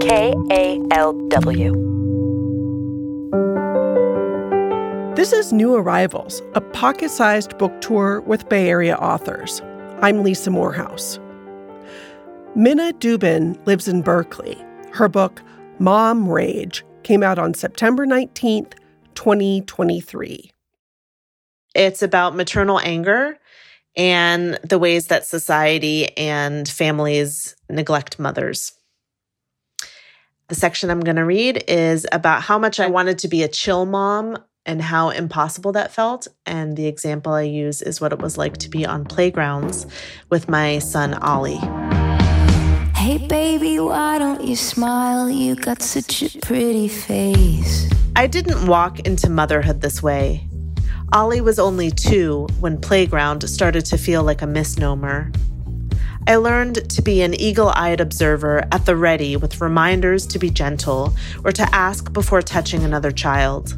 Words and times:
KALW. 0.00 1.76
This 5.14 5.34
is 5.34 5.52
New 5.52 5.74
Arrivals, 5.74 6.40
a 6.54 6.62
pocket 6.62 7.10
sized 7.10 7.58
book 7.58 7.78
tour 7.82 8.22
with 8.22 8.48
Bay 8.48 8.70
Area 8.70 8.96
authors. 8.96 9.60
I'm 10.00 10.22
Lisa 10.22 10.50
Morehouse. 10.50 11.18
Minna 12.56 12.94
Dubin 12.94 13.58
lives 13.66 13.88
in 13.88 14.00
Berkeley. 14.00 14.56
Her 14.92 15.06
book, 15.06 15.42
Mom 15.78 16.26
Rage, 16.26 16.82
came 17.02 17.22
out 17.22 17.38
on 17.38 17.52
September 17.52 18.06
19th, 18.06 18.72
2023. 19.14 20.50
It's 21.74 22.02
about 22.02 22.34
maternal 22.34 22.80
anger 22.80 23.38
and 23.96 24.58
the 24.64 24.78
ways 24.78 25.08
that 25.08 25.26
society 25.26 26.16
and 26.16 26.66
families 26.66 27.54
neglect 27.68 28.18
mothers. 28.18 28.72
The 30.50 30.56
section 30.56 30.90
I'm 30.90 30.98
going 30.98 31.14
to 31.14 31.24
read 31.24 31.62
is 31.68 32.08
about 32.10 32.42
how 32.42 32.58
much 32.58 32.80
I 32.80 32.88
wanted 32.88 33.20
to 33.20 33.28
be 33.28 33.44
a 33.44 33.48
chill 33.48 33.86
mom 33.86 34.36
and 34.66 34.82
how 34.82 35.10
impossible 35.10 35.70
that 35.72 35.92
felt. 35.92 36.26
And 36.44 36.76
the 36.76 36.88
example 36.88 37.32
I 37.34 37.42
use 37.42 37.82
is 37.82 38.00
what 38.00 38.12
it 38.12 38.18
was 38.18 38.36
like 38.36 38.56
to 38.56 38.68
be 38.68 38.84
on 38.84 39.04
playgrounds 39.04 39.86
with 40.28 40.48
my 40.48 40.80
son, 40.80 41.14
Ollie. 41.14 41.60
Hey, 42.96 43.24
baby, 43.28 43.78
why 43.78 44.18
don't 44.18 44.42
you 44.42 44.56
smile? 44.56 45.30
You 45.30 45.54
got 45.54 45.82
such 45.82 46.20
a 46.20 46.38
pretty 46.40 46.88
face. 46.88 47.88
I 48.16 48.26
didn't 48.26 48.66
walk 48.66 48.98
into 49.06 49.30
motherhood 49.30 49.82
this 49.82 50.02
way. 50.02 50.48
Ollie 51.12 51.40
was 51.40 51.60
only 51.60 51.92
two 51.92 52.48
when 52.58 52.76
playground 52.76 53.48
started 53.48 53.84
to 53.84 53.96
feel 53.96 54.24
like 54.24 54.42
a 54.42 54.48
misnomer. 54.48 55.30
I 56.26 56.36
learned 56.36 56.90
to 56.90 57.02
be 57.02 57.22
an 57.22 57.34
eagle 57.34 57.72
eyed 57.74 58.00
observer 58.00 58.66
at 58.70 58.84
the 58.84 58.94
ready 58.94 59.36
with 59.36 59.60
reminders 59.60 60.26
to 60.28 60.38
be 60.38 60.50
gentle 60.50 61.14
or 61.44 61.52
to 61.52 61.74
ask 61.74 62.12
before 62.12 62.42
touching 62.42 62.84
another 62.84 63.10
child. 63.10 63.76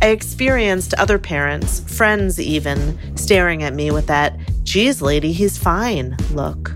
I 0.00 0.08
experienced 0.08 0.94
other 0.94 1.18
parents, 1.18 1.80
friends 1.80 2.40
even, 2.40 2.98
staring 3.16 3.62
at 3.62 3.74
me 3.74 3.90
with 3.90 4.08
that, 4.08 4.36
geez, 4.64 5.00
lady, 5.00 5.32
he's 5.32 5.56
fine 5.56 6.16
look. 6.32 6.74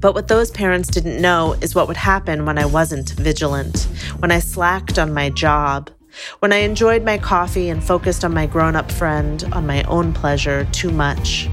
But 0.00 0.14
what 0.14 0.28
those 0.28 0.50
parents 0.50 0.88
didn't 0.88 1.20
know 1.20 1.54
is 1.60 1.74
what 1.74 1.88
would 1.88 1.96
happen 1.96 2.44
when 2.44 2.58
I 2.58 2.66
wasn't 2.66 3.10
vigilant, 3.10 3.88
when 4.18 4.30
I 4.30 4.40
slacked 4.40 4.98
on 4.98 5.14
my 5.14 5.30
job, 5.30 5.90
when 6.40 6.52
I 6.52 6.58
enjoyed 6.58 7.04
my 7.04 7.18
coffee 7.18 7.68
and 7.68 7.82
focused 7.82 8.24
on 8.24 8.34
my 8.34 8.46
grown 8.46 8.76
up 8.76 8.90
friend, 8.90 9.42
on 9.52 9.66
my 9.66 9.82
own 9.84 10.12
pleasure 10.12 10.66
too 10.72 10.90
much. 10.90 11.48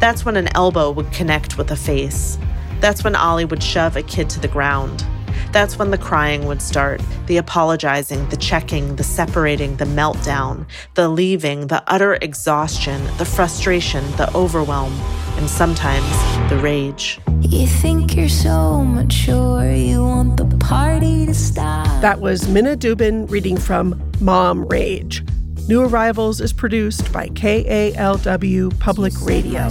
That's 0.00 0.24
when 0.24 0.36
an 0.36 0.48
elbow 0.54 0.92
would 0.92 1.10
connect 1.12 1.58
with 1.58 1.70
a 1.72 1.76
face. 1.76 2.38
That's 2.80 3.02
when 3.02 3.16
Ollie 3.16 3.44
would 3.44 3.62
shove 3.62 3.96
a 3.96 4.02
kid 4.02 4.30
to 4.30 4.40
the 4.40 4.46
ground. 4.46 5.04
That's 5.50 5.78
when 5.78 5.90
the 5.90 5.98
crying 5.98 6.46
would 6.46 6.62
start, 6.62 7.00
the 7.26 7.38
apologizing, 7.38 8.28
the 8.28 8.36
checking, 8.36 8.96
the 8.96 9.02
separating, 9.02 9.76
the 9.76 9.86
meltdown, 9.86 10.66
the 10.94 11.08
leaving, 11.08 11.66
the 11.66 11.82
utter 11.86 12.14
exhaustion, 12.20 13.02
the 13.16 13.24
frustration, 13.24 14.04
the 14.12 14.30
overwhelm, 14.36 14.92
and 15.36 15.48
sometimes 15.48 16.08
the 16.50 16.58
rage. 16.58 17.18
You 17.40 17.66
think 17.66 18.14
you're 18.14 18.28
so 18.28 18.84
mature, 18.84 19.72
you 19.72 20.04
want 20.04 20.36
the 20.36 20.56
party 20.58 21.26
to 21.26 21.34
stop. 21.34 21.86
That 22.02 22.20
was 22.20 22.46
Minna 22.46 22.76
Dubin 22.76 23.28
reading 23.30 23.56
from 23.56 24.00
Mom 24.20 24.66
Rage. 24.66 25.24
New 25.68 25.82
Arrivals 25.82 26.40
is 26.40 26.54
produced 26.54 27.12
by 27.12 27.28
KALW 27.28 28.78
Public 28.80 29.12
Radio. 29.20 29.68